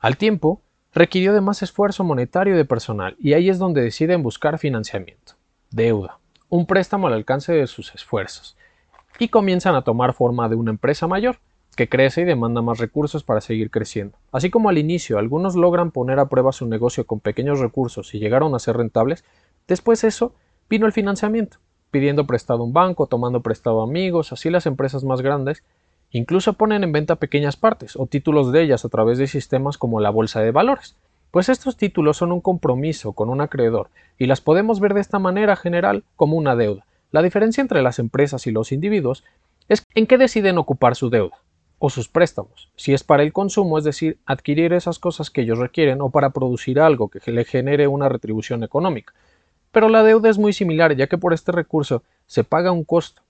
Al 0.00 0.18
tiempo, 0.18 0.60
requirió 0.92 1.32
de 1.32 1.40
más 1.40 1.62
esfuerzo 1.62 2.04
monetario 2.04 2.54
y 2.54 2.56
de 2.56 2.64
personal, 2.64 3.16
y 3.18 3.34
ahí 3.34 3.48
es 3.48 3.58
donde 3.58 3.82
deciden 3.82 4.22
buscar 4.22 4.58
financiamiento, 4.58 5.34
deuda, 5.70 6.18
un 6.48 6.66
préstamo 6.66 7.06
al 7.06 7.12
alcance 7.12 7.52
de 7.52 7.66
sus 7.66 7.94
esfuerzos, 7.94 8.56
y 9.18 9.28
comienzan 9.28 9.74
a 9.74 9.82
tomar 9.82 10.14
forma 10.14 10.48
de 10.48 10.56
una 10.56 10.70
empresa 10.70 11.06
mayor, 11.06 11.38
que 11.76 11.88
crece 11.88 12.22
y 12.22 12.24
demanda 12.24 12.62
más 12.62 12.78
recursos 12.78 13.22
para 13.22 13.40
seguir 13.40 13.70
creciendo. 13.70 14.18
Así 14.32 14.50
como 14.50 14.68
al 14.68 14.78
inicio 14.78 15.18
algunos 15.18 15.54
logran 15.54 15.92
poner 15.92 16.18
a 16.18 16.28
prueba 16.28 16.52
su 16.52 16.66
negocio 16.66 17.06
con 17.06 17.20
pequeños 17.20 17.60
recursos 17.60 18.12
y 18.14 18.18
llegaron 18.18 18.54
a 18.54 18.58
ser 18.58 18.76
rentables, 18.76 19.24
después 19.68 20.02
eso 20.04 20.34
vino 20.68 20.86
el 20.86 20.92
financiamiento, 20.92 21.58
pidiendo 21.90 22.26
prestado 22.26 22.62
a 22.62 22.66
un 22.66 22.72
banco, 22.72 23.06
tomando 23.06 23.40
prestado 23.40 23.80
a 23.80 23.84
amigos, 23.84 24.32
así 24.32 24.50
las 24.50 24.66
empresas 24.66 25.04
más 25.04 25.22
grandes 25.22 25.62
Incluso 26.12 26.54
ponen 26.54 26.82
en 26.82 26.92
venta 26.92 27.16
pequeñas 27.16 27.56
partes 27.56 27.94
o 27.96 28.06
títulos 28.06 28.52
de 28.52 28.62
ellas 28.62 28.84
a 28.84 28.88
través 28.88 29.18
de 29.18 29.26
sistemas 29.26 29.78
como 29.78 30.00
la 30.00 30.10
bolsa 30.10 30.40
de 30.40 30.50
valores, 30.50 30.96
pues 31.30 31.48
estos 31.48 31.76
títulos 31.76 32.16
son 32.16 32.32
un 32.32 32.40
compromiso 32.40 33.12
con 33.12 33.28
un 33.28 33.40
acreedor 33.40 33.90
y 34.18 34.26
las 34.26 34.40
podemos 34.40 34.80
ver 34.80 34.94
de 34.94 35.00
esta 35.00 35.18
manera 35.18 35.54
general 35.54 36.02
como 36.16 36.36
una 36.36 36.56
deuda. 36.56 36.84
La 37.12 37.22
diferencia 37.22 37.60
entre 37.60 37.82
las 37.82 37.98
empresas 37.98 38.46
y 38.46 38.50
los 38.50 38.72
individuos 38.72 39.24
es 39.68 39.86
en 39.94 40.06
qué 40.06 40.18
deciden 40.18 40.58
ocupar 40.58 40.96
su 40.96 41.10
deuda 41.10 41.38
o 41.78 41.88
sus 41.88 42.08
préstamos, 42.08 42.70
si 42.76 42.92
es 42.92 43.04
para 43.04 43.22
el 43.22 43.32
consumo, 43.32 43.78
es 43.78 43.84
decir, 43.84 44.18
adquirir 44.26 44.72
esas 44.74 44.98
cosas 44.98 45.30
que 45.30 45.42
ellos 45.42 45.58
requieren 45.58 46.02
o 46.02 46.10
para 46.10 46.30
producir 46.30 46.78
algo 46.78 47.08
que 47.08 47.30
le 47.30 47.44
genere 47.44 47.86
una 47.86 48.08
retribución 48.08 48.62
económica. 48.64 49.14
Pero 49.72 49.88
la 49.88 50.02
deuda 50.02 50.28
es 50.28 50.38
muy 50.38 50.52
similar, 50.52 50.94
ya 50.94 51.06
que 51.06 51.16
por 51.16 51.32
este 51.32 51.52
recurso 51.52 52.02
se 52.26 52.44
paga 52.44 52.72
un 52.72 52.84
costo, 52.84 53.22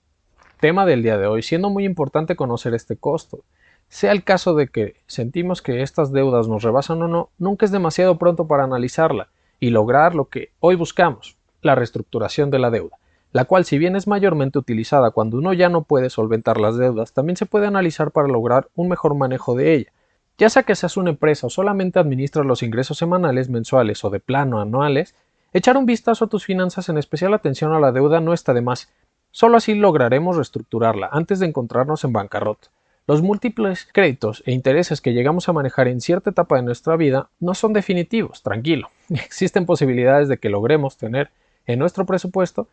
tema 0.61 0.85
del 0.85 1.03
día 1.03 1.17
de 1.17 1.27
hoy, 1.27 1.41
siendo 1.41 1.69
muy 1.69 1.83
importante 1.83 2.37
conocer 2.37 2.73
este 2.73 2.95
costo. 2.95 3.43
Sea 3.89 4.13
el 4.13 4.23
caso 4.23 4.53
de 4.53 4.67
que 4.67 4.95
sentimos 5.07 5.61
que 5.61 5.81
estas 5.81 6.13
deudas 6.13 6.47
nos 6.47 6.63
rebasan 6.63 7.01
o 7.01 7.09
no, 7.09 7.29
nunca 7.39 7.65
es 7.65 7.71
demasiado 7.71 8.17
pronto 8.17 8.47
para 8.47 8.63
analizarla 8.63 9.27
y 9.59 9.71
lograr 9.71 10.15
lo 10.15 10.29
que 10.29 10.51
hoy 10.61 10.75
buscamos, 10.75 11.35
la 11.61 11.75
reestructuración 11.75 12.51
de 12.51 12.59
la 12.59 12.69
deuda, 12.69 12.97
la 13.33 13.45
cual 13.45 13.65
si 13.65 13.77
bien 13.77 13.95
es 13.95 14.07
mayormente 14.07 14.59
utilizada 14.59 15.11
cuando 15.11 15.37
uno 15.37 15.51
ya 15.51 15.67
no 15.67 15.81
puede 15.81 16.09
solventar 16.09 16.61
las 16.61 16.77
deudas, 16.77 17.11
también 17.11 17.35
se 17.35 17.47
puede 17.47 17.67
analizar 17.67 18.11
para 18.11 18.27
lograr 18.27 18.69
un 18.75 18.87
mejor 18.87 19.15
manejo 19.15 19.55
de 19.55 19.73
ella. 19.73 19.91
Ya 20.37 20.49
sea 20.49 20.63
que 20.63 20.75
seas 20.75 20.95
una 20.95 21.09
empresa 21.09 21.47
o 21.47 21.49
solamente 21.49 21.99
administras 21.99 22.45
los 22.45 22.63
ingresos 22.63 22.97
semanales, 22.97 23.49
mensuales 23.49 24.05
o 24.05 24.09
de 24.11 24.19
plano 24.19 24.61
anuales, 24.61 25.15
echar 25.53 25.75
un 25.75 25.85
vistazo 25.85 26.25
a 26.25 26.29
tus 26.29 26.45
finanzas 26.45 26.87
en 26.87 26.97
especial 26.97 27.33
atención 27.33 27.73
a 27.73 27.79
la 27.79 27.91
deuda 27.91 28.21
no 28.21 28.31
está 28.31 28.53
de 28.53 28.61
más, 28.61 28.89
Solo 29.31 29.57
así 29.57 29.75
lograremos 29.75 30.35
reestructurarla 30.35 31.09
antes 31.11 31.39
de 31.39 31.47
encontrarnos 31.47 32.03
en 32.03 32.13
bancarrota. 32.13 32.67
Los 33.07 33.21
múltiples 33.21 33.87
créditos 33.91 34.43
e 34.45 34.51
intereses 34.51 35.01
que 35.01 35.13
llegamos 35.13 35.49
a 35.49 35.53
manejar 35.53 35.87
en 35.87 36.01
cierta 36.01 36.29
etapa 36.29 36.57
de 36.57 36.63
nuestra 36.63 36.95
vida 36.97 37.29
no 37.39 37.55
son 37.55 37.73
definitivos, 37.73 38.43
tranquilo. 38.43 38.89
Existen 39.09 39.65
posibilidades 39.65 40.27
de 40.27 40.37
que 40.37 40.49
logremos 40.49 40.97
tener 40.97 41.31
en 41.65 41.79
nuestro 41.79 42.05
presupuesto 42.05 42.67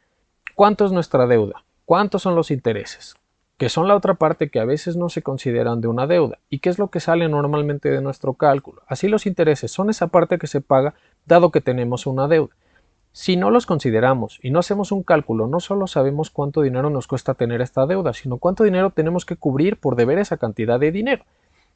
cuánto 0.54 0.84
es 0.84 0.92
nuestra 0.92 1.26
deuda, 1.26 1.64
cuántos 1.84 2.22
son 2.22 2.34
los 2.34 2.50
intereses, 2.50 3.16
que 3.56 3.68
son 3.68 3.88
la 3.88 3.96
otra 3.96 4.14
parte 4.14 4.50
que 4.50 4.60
a 4.60 4.64
veces 4.64 4.96
no 4.96 5.08
se 5.08 5.22
consideran 5.22 5.80
de 5.80 5.88
una 5.88 6.06
deuda 6.06 6.38
y 6.50 6.58
que 6.58 6.70
es 6.70 6.78
lo 6.78 6.88
que 6.88 7.00
sale 7.00 7.28
normalmente 7.28 7.90
de 7.90 8.02
nuestro 8.02 8.34
cálculo. 8.34 8.82
Así 8.86 9.08
los 9.08 9.26
intereses 9.26 9.70
son 9.70 9.90
esa 9.90 10.08
parte 10.08 10.38
que 10.38 10.46
se 10.46 10.60
paga 10.60 10.94
dado 11.24 11.50
que 11.50 11.60
tenemos 11.60 12.06
una 12.06 12.28
deuda. 12.28 12.54
Si 13.12 13.36
no 13.36 13.50
los 13.50 13.66
consideramos 13.66 14.38
y 14.42 14.50
no 14.50 14.58
hacemos 14.58 14.92
un 14.92 15.02
cálculo, 15.02 15.46
no 15.46 15.60
solo 15.60 15.86
sabemos 15.86 16.30
cuánto 16.30 16.62
dinero 16.62 16.90
nos 16.90 17.06
cuesta 17.06 17.34
tener 17.34 17.60
esta 17.60 17.86
deuda, 17.86 18.12
sino 18.12 18.38
cuánto 18.38 18.64
dinero 18.64 18.90
tenemos 18.90 19.24
que 19.24 19.36
cubrir 19.36 19.78
por 19.78 19.96
deber 19.96 20.18
esa 20.18 20.36
cantidad 20.36 20.78
de 20.78 20.92
dinero. 20.92 21.24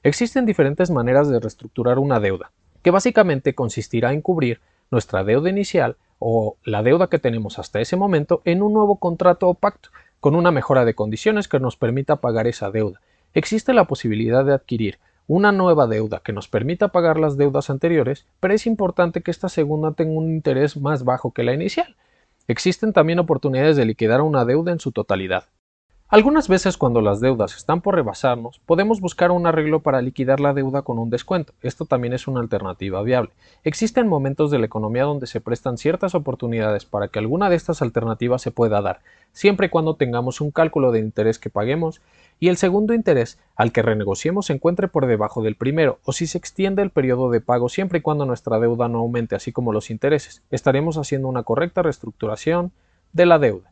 Existen 0.02 0.46
diferentes 0.46 0.90
maneras 0.90 1.28
de 1.28 1.40
reestructurar 1.40 1.98
una 1.98 2.20
deuda, 2.20 2.52
que 2.82 2.90
básicamente 2.90 3.54
consistirá 3.54 4.12
en 4.12 4.20
cubrir 4.20 4.60
nuestra 4.90 5.24
deuda 5.24 5.48
inicial 5.48 5.96
o 6.18 6.56
la 6.64 6.82
deuda 6.82 7.08
que 7.08 7.18
tenemos 7.18 7.58
hasta 7.58 7.80
ese 7.80 7.96
momento 7.96 8.42
en 8.44 8.62
un 8.62 8.72
nuevo 8.72 8.96
contrato 8.96 9.48
o 9.48 9.54
pacto, 9.54 9.88
con 10.20 10.36
una 10.36 10.52
mejora 10.52 10.84
de 10.84 10.94
condiciones 10.94 11.48
que 11.48 11.58
nos 11.58 11.76
permita 11.76 12.16
pagar 12.16 12.46
esa 12.46 12.70
deuda. 12.70 13.00
Existe 13.34 13.72
la 13.72 13.86
posibilidad 13.86 14.44
de 14.44 14.52
adquirir 14.52 14.98
una 15.32 15.50
nueva 15.50 15.86
deuda 15.86 16.20
que 16.22 16.34
nos 16.34 16.46
permita 16.46 16.88
pagar 16.88 17.18
las 17.18 17.38
deudas 17.38 17.70
anteriores, 17.70 18.26
pero 18.38 18.52
es 18.52 18.66
importante 18.66 19.22
que 19.22 19.30
esta 19.30 19.48
segunda 19.48 19.92
tenga 19.92 20.12
un 20.12 20.28
interés 20.28 20.76
más 20.76 21.04
bajo 21.04 21.32
que 21.32 21.42
la 21.42 21.54
inicial. 21.54 21.96
Existen 22.48 22.92
también 22.92 23.18
oportunidades 23.18 23.76
de 23.76 23.86
liquidar 23.86 24.20
una 24.20 24.44
deuda 24.44 24.72
en 24.72 24.78
su 24.78 24.92
totalidad. 24.92 25.44
Algunas 26.12 26.47
veces 26.47 26.76
cuando 26.76 27.00
las 27.00 27.21
deudas 27.21 27.57
están 27.57 27.81
por 27.81 27.95
rebasarnos, 27.95 28.59
podemos 28.66 29.00
buscar 29.00 29.31
un 29.31 29.47
arreglo 29.47 29.81
para 29.81 30.02
liquidar 30.02 30.40
la 30.40 30.52
deuda 30.52 30.83
con 30.83 30.99
un 30.99 31.09
descuento. 31.09 31.54
Esto 31.62 31.87
también 31.87 32.12
es 32.12 32.28
una 32.28 32.40
alternativa 32.40 33.02
viable. 33.02 33.31
Existen 33.64 34.09
momentos 34.09 34.50
de 34.50 34.59
la 34.59 34.66
economía 34.66 35.04
donde 35.04 35.26
se 35.26 35.40
prestan 35.40 35.78
ciertas 35.78 36.14
oportunidades 36.14 36.85
para 36.85 37.09
que 37.09 37.19
alguna 37.19 37.49
de 37.49 37.57
estas 37.57 37.81
alternativas 37.81 38.42
se 38.42 38.50
pueda 38.50 38.83
dar, 38.83 39.00
siempre 39.33 39.69
y 39.69 39.71
cuando 39.71 39.97
tengamos 39.97 40.42
un 40.42 40.50
cálculo 40.50 40.92
de 40.92 40.99
interés 40.99 41.38
que 41.38 41.49
paguemos 41.49 42.02
y 42.38 42.49
el 42.49 42.59
segundo 42.59 42.92
interés 42.92 43.38
al 43.57 43.73
que 43.73 43.81
renegociemos 43.81 44.45
se 44.45 44.52
encuentre 44.52 44.88
por 44.88 45.07
debajo 45.07 45.42
del 45.42 45.57
primero 45.57 45.99
o 46.04 46.12
si 46.12 46.26
se 46.26 46.37
extiende 46.37 46.83
el 46.83 46.90
periodo 46.90 47.31
de 47.31 47.40
pago 47.40 47.71
siempre 47.71 48.00
y 48.00 48.02
cuando 48.02 48.26
nuestra 48.26 48.59
deuda 48.59 48.87
no 48.87 48.99
aumente 48.99 49.35
así 49.35 49.50
como 49.50 49.73
los 49.73 49.88
intereses. 49.88 50.42
Estaremos 50.50 50.99
haciendo 50.99 51.28
una 51.28 51.42
correcta 51.42 51.81
reestructuración 51.81 52.71
de 53.14 53.25
la 53.25 53.38
deuda. 53.38 53.71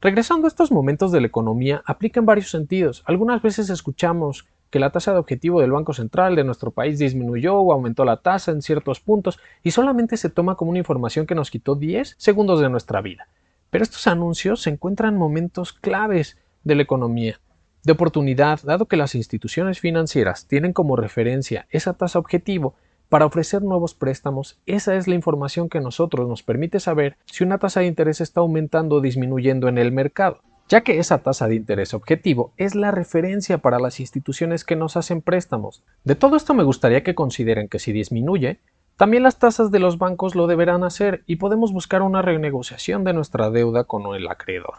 Regresando 0.00 0.46
a 0.46 0.48
estos 0.48 0.70
momentos 0.70 1.10
de 1.10 1.20
la 1.22 1.26
economía, 1.26 1.82
aplica 1.86 2.20
en 2.20 2.26
varios 2.26 2.50
sentidos. 2.50 3.02
Algunas 3.06 3.40
veces 3.40 3.70
escuchamos 3.70 4.46
que 4.68 4.78
la 4.78 4.90
tasa 4.90 5.12
de 5.12 5.18
objetivo 5.18 5.60
del 5.60 5.72
Banco 5.72 5.94
Central 5.94 6.36
de 6.36 6.44
nuestro 6.44 6.70
país 6.70 6.98
disminuyó 6.98 7.56
o 7.56 7.72
aumentó 7.72 8.04
la 8.04 8.18
tasa 8.18 8.52
en 8.52 8.60
ciertos 8.60 9.00
puntos 9.00 9.38
y 9.62 9.70
solamente 9.70 10.18
se 10.18 10.28
toma 10.28 10.56
como 10.56 10.70
una 10.70 10.80
información 10.80 11.26
que 11.26 11.34
nos 11.34 11.50
quitó 11.50 11.76
10 11.76 12.14
segundos 12.18 12.60
de 12.60 12.68
nuestra 12.68 13.00
vida. 13.00 13.28
Pero 13.70 13.84
estos 13.84 14.06
anuncios 14.06 14.60
se 14.60 14.70
encuentran 14.70 15.14
en 15.14 15.20
momentos 15.20 15.72
claves 15.72 16.36
de 16.62 16.74
la 16.74 16.82
economía, 16.82 17.40
de 17.82 17.92
oportunidad, 17.92 18.60
dado 18.64 18.86
que 18.86 18.96
las 18.96 19.14
instituciones 19.14 19.80
financieras 19.80 20.46
tienen 20.46 20.74
como 20.74 20.96
referencia 20.96 21.66
esa 21.70 21.94
tasa 21.94 22.18
objetivo 22.18 22.74
para 23.08 23.26
ofrecer 23.26 23.62
nuevos 23.62 23.94
préstamos, 23.94 24.58
esa 24.66 24.96
es 24.96 25.06
la 25.06 25.14
información 25.14 25.68
que 25.68 25.80
nosotros 25.80 26.28
nos 26.28 26.42
permite 26.42 26.80
saber 26.80 27.16
si 27.26 27.44
una 27.44 27.58
tasa 27.58 27.80
de 27.80 27.86
interés 27.86 28.20
está 28.20 28.40
aumentando 28.40 28.96
o 28.96 29.00
disminuyendo 29.00 29.68
en 29.68 29.78
el 29.78 29.92
mercado, 29.92 30.40
ya 30.68 30.80
que 30.80 30.98
esa 30.98 31.18
tasa 31.18 31.46
de 31.46 31.54
interés 31.54 31.94
objetivo 31.94 32.52
es 32.56 32.74
la 32.74 32.90
referencia 32.90 33.58
para 33.58 33.78
las 33.78 34.00
instituciones 34.00 34.64
que 34.64 34.76
nos 34.76 34.96
hacen 34.96 35.22
préstamos. 35.22 35.84
De 36.04 36.16
todo 36.16 36.36
esto 36.36 36.54
me 36.54 36.64
gustaría 36.64 37.04
que 37.04 37.14
consideren 37.14 37.68
que 37.68 37.78
si 37.78 37.92
disminuye, 37.92 38.58
también 38.96 39.22
las 39.22 39.38
tasas 39.38 39.70
de 39.70 39.78
los 39.78 39.98
bancos 39.98 40.34
lo 40.34 40.46
deberán 40.46 40.82
hacer 40.82 41.22
y 41.26 41.36
podemos 41.36 41.72
buscar 41.72 42.02
una 42.02 42.22
renegociación 42.22 43.04
de 43.04 43.12
nuestra 43.12 43.50
deuda 43.50 43.84
con 43.84 44.14
el 44.14 44.26
acreedor 44.26 44.74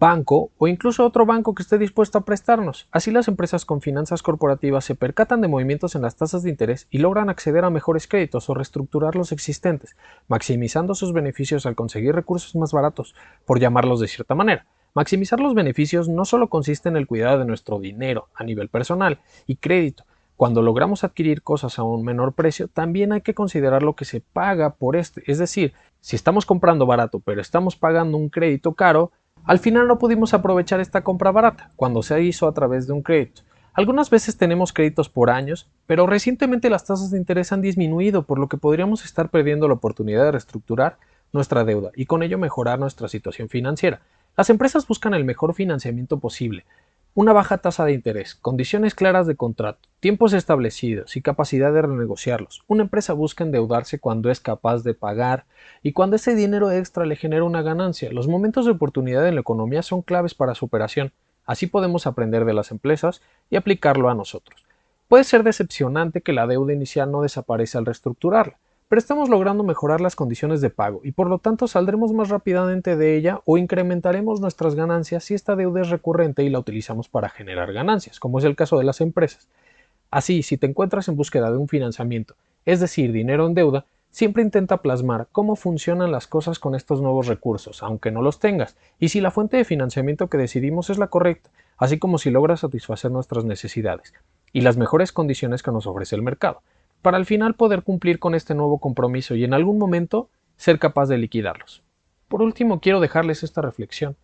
banco 0.00 0.50
o 0.56 0.66
incluso 0.66 1.04
otro 1.04 1.26
banco 1.26 1.54
que 1.54 1.62
esté 1.62 1.76
dispuesto 1.76 2.16
a 2.16 2.24
prestarnos. 2.24 2.88
Así 2.90 3.10
las 3.10 3.28
empresas 3.28 3.66
con 3.66 3.82
finanzas 3.82 4.22
corporativas 4.22 4.84
se 4.86 4.94
percatan 4.94 5.42
de 5.42 5.48
movimientos 5.48 5.94
en 5.94 6.00
las 6.02 6.16
tasas 6.16 6.42
de 6.42 6.48
interés 6.48 6.88
y 6.90 6.98
logran 6.98 7.28
acceder 7.28 7.66
a 7.66 7.70
mejores 7.70 8.08
créditos 8.08 8.48
o 8.48 8.54
reestructurar 8.54 9.14
los 9.14 9.30
existentes, 9.30 9.96
maximizando 10.26 10.94
sus 10.94 11.12
beneficios 11.12 11.66
al 11.66 11.76
conseguir 11.76 12.14
recursos 12.14 12.56
más 12.56 12.72
baratos, 12.72 13.14
por 13.44 13.60
llamarlos 13.60 14.00
de 14.00 14.08
cierta 14.08 14.34
manera. 14.34 14.66
Maximizar 14.94 15.38
los 15.38 15.54
beneficios 15.54 16.08
no 16.08 16.24
solo 16.24 16.48
consiste 16.48 16.88
en 16.88 16.96
el 16.96 17.06
cuidado 17.06 17.38
de 17.38 17.44
nuestro 17.44 17.78
dinero 17.78 18.28
a 18.34 18.42
nivel 18.42 18.70
personal 18.70 19.20
y 19.46 19.56
crédito, 19.56 20.04
cuando 20.40 20.62
logramos 20.62 21.04
adquirir 21.04 21.42
cosas 21.42 21.78
a 21.78 21.82
un 21.82 22.02
menor 22.02 22.32
precio, 22.32 22.66
también 22.66 23.12
hay 23.12 23.20
que 23.20 23.34
considerar 23.34 23.82
lo 23.82 23.94
que 23.94 24.06
se 24.06 24.22
paga 24.22 24.70
por 24.76 24.96
este. 24.96 25.22
Es 25.26 25.36
decir, 25.36 25.74
si 26.00 26.16
estamos 26.16 26.46
comprando 26.46 26.86
barato 26.86 27.20
pero 27.20 27.42
estamos 27.42 27.76
pagando 27.76 28.16
un 28.16 28.30
crédito 28.30 28.72
caro, 28.72 29.12
al 29.44 29.58
final 29.58 29.88
no 29.88 29.98
pudimos 29.98 30.34
aprovechar 30.34 30.80
esta 30.80 31.02
compra 31.02 31.30
barata, 31.32 31.72
cuando 31.76 32.02
se 32.02 32.22
hizo 32.22 32.46
a 32.46 32.54
través 32.54 32.86
de 32.86 32.92
un 32.92 33.02
crédito. 33.02 33.42
Algunas 33.72 34.10
veces 34.10 34.36
tenemos 34.36 34.72
créditos 34.72 35.08
por 35.08 35.30
años, 35.30 35.68
pero 35.86 36.06
recientemente 36.06 36.70
las 36.70 36.84
tasas 36.84 37.10
de 37.10 37.18
interés 37.18 37.52
han 37.52 37.60
disminuido, 37.60 38.22
por 38.22 38.38
lo 38.38 38.48
que 38.48 38.56
podríamos 38.56 39.04
estar 39.04 39.30
perdiendo 39.30 39.68
la 39.68 39.74
oportunidad 39.74 40.24
de 40.24 40.32
reestructurar 40.32 40.98
nuestra 41.32 41.64
deuda 41.64 41.90
y 41.94 42.06
con 42.06 42.22
ello 42.22 42.38
mejorar 42.38 42.78
nuestra 42.78 43.08
situación 43.08 43.48
financiera. 43.48 44.00
Las 44.36 44.50
empresas 44.50 44.86
buscan 44.86 45.14
el 45.14 45.24
mejor 45.24 45.54
financiamiento 45.54 46.18
posible, 46.18 46.64
una 47.14 47.32
baja 47.32 47.58
tasa 47.58 47.84
de 47.84 47.92
interés, 47.92 48.36
condiciones 48.36 48.94
claras 48.94 49.26
de 49.26 49.34
contrato, 49.34 49.88
tiempos 49.98 50.32
establecidos 50.32 51.16
y 51.16 51.22
capacidad 51.22 51.72
de 51.72 51.82
renegociarlos. 51.82 52.62
Una 52.68 52.84
empresa 52.84 53.14
busca 53.14 53.42
endeudarse 53.42 53.98
cuando 53.98 54.30
es 54.30 54.38
capaz 54.38 54.84
de 54.84 54.94
pagar 54.94 55.44
y 55.82 55.92
cuando 55.92 56.16
ese 56.16 56.36
dinero 56.36 56.70
extra 56.70 57.04
le 57.06 57.16
genera 57.16 57.42
una 57.42 57.62
ganancia. 57.62 58.12
Los 58.12 58.28
momentos 58.28 58.64
de 58.64 58.72
oportunidad 58.72 59.26
en 59.26 59.34
la 59.34 59.40
economía 59.40 59.82
son 59.82 60.02
claves 60.02 60.34
para 60.34 60.54
su 60.54 60.66
operación. 60.66 61.12
Así 61.46 61.66
podemos 61.66 62.06
aprender 62.06 62.44
de 62.44 62.54
las 62.54 62.70
empresas 62.70 63.22
y 63.50 63.56
aplicarlo 63.56 64.08
a 64.08 64.14
nosotros. 64.14 64.64
Puede 65.08 65.24
ser 65.24 65.42
decepcionante 65.42 66.20
que 66.20 66.32
la 66.32 66.46
deuda 66.46 66.72
inicial 66.72 67.10
no 67.10 67.22
desaparece 67.22 67.76
al 67.76 67.86
reestructurarla, 67.86 68.56
pero 68.90 68.98
estamos 68.98 69.28
logrando 69.28 69.62
mejorar 69.62 70.00
las 70.00 70.16
condiciones 70.16 70.60
de 70.60 70.68
pago 70.68 71.00
y 71.04 71.12
por 71.12 71.28
lo 71.28 71.38
tanto 71.38 71.68
saldremos 71.68 72.12
más 72.12 72.28
rápidamente 72.28 72.96
de 72.96 73.16
ella 73.16 73.40
o 73.44 73.56
incrementaremos 73.56 74.40
nuestras 74.40 74.74
ganancias 74.74 75.22
si 75.22 75.34
esta 75.34 75.54
deuda 75.54 75.82
es 75.82 75.90
recurrente 75.90 76.42
y 76.42 76.48
la 76.48 76.58
utilizamos 76.58 77.08
para 77.08 77.28
generar 77.28 77.72
ganancias, 77.72 78.18
como 78.18 78.40
es 78.40 78.44
el 78.44 78.56
caso 78.56 78.78
de 78.78 78.84
las 78.84 79.00
empresas. 79.00 79.46
Así, 80.10 80.42
si 80.42 80.56
te 80.56 80.66
encuentras 80.66 81.06
en 81.06 81.14
búsqueda 81.14 81.52
de 81.52 81.58
un 81.58 81.68
financiamiento, 81.68 82.34
es 82.64 82.80
decir, 82.80 83.12
dinero 83.12 83.46
en 83.46 83.54
deuda, 83.54 83.84
siempre 84.10 84.42
intenta 84.42 84.78
plasmar 84.78 85.28
cómo 85.30 85.54
funcionan 85.54 86.10
las 86.10 86.26
cosas 86.26 86.58
con 86.58 86.74
estos 86.74 87.00
nuevos 87.00 87.28
recursos, 87.28 87.84
aunque 87.84 88.10
no 88.10 88.22
los 88.22 88.40
tengas, 88.40 88.76
y 88.98 89.10
si 89.10 89.20
la 89.20 89.30
fuente 89.30 89.56
de 89.56 89.64
financiamiento 89.64 90.26
que 90.26 90.36
decidimos 90.36 90.90
es 90.90 90.98
la 90.98 91.06
correcta, 91.06 91.48
así 91.78 92.00
como 92.00 92.18
si 92.18 92.32
logra 92.32 92.56
satisfacer 92.56 93.12
nuestras 93.12 93.44
necesidades 93.44 94.14
y 94.52 94.62
las 94.62 94.76
mejores 94.76 95.12
condiciones 95.12 95.62
que 95.62 95.70
nos 95.70 95.86
ofrece 95.86 96.16
el 96.16 96.22
mercado 96.22 96.60
para 97.02 97.16
al 97.16 97.26
final 97.26 97.54
poder 97.54 97.82
cumplir 97.82 98.18
con 98.18 98.34
este 98.34 98.54
nuevo 98.54 98.78
compromiso 98.78 99.34
y 99.34 99.44
en 99.44 99.54
algún 99.54 99.78
momento 99.78 100.28
ser 100.56 100.78
capaz 100.78 101.08
de 101.08 101.18
liquidarlos. 101.18 101.82
Por 102.28 102.42
último, 102.42 102.80
quiero 102.80 103.00
dejarles 103.00 103.42
esta 103.42 103.62
reflexión. 103.62 104.16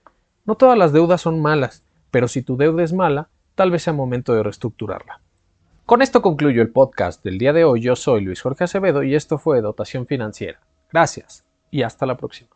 No 0.45 0.55
todas 0.55 0.79
las 0.79 0.93
deudas 0.93 1.21
son 1.21 1.41
malas, 1.41 1.83
pero 2.11 2.29
si 2.29 2.43
tu 2.43 2.57
deuda 2.57 2.85
es 2.85 2.93
mala, 2.93 3.29
tal 3.55 3.71
vez 3.71 3.83
sea 3.83 3.93
momento 3.93 4.35
de 4.35 4.43
reestructurarla. 4.43 5.21
Con 5.87 6.03
esto 6.03 6.21
concluyo 6.21 6.63
el 6.63 6.71
podcast 6.71 7.25
del 7.25 7.39
día 7.39 7.53
de 7.53 7.65
hoy. 7.65 7.81
Yo 7.81 7.97
soy 7.97 8.21
Luis 8.23 8.43
Jorge 8.43 8.65
Acevedo 8.65 9.03
y 9.03 9.15
esto 9.15 9.39
fue 9.39 9.61
Dotación 9.61 10.07
Financiera. 10.07 10.61
Gracias 10.93 11.45
y 11.71 11.83
hasta 11.83 12.07
la 12.07 12.17
próxima. 12.17 12.51